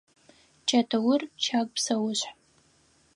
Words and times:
Чэтыур– 0.67 1.21
щагу 1.43 1.71
псэушъхь. 1.75 2.27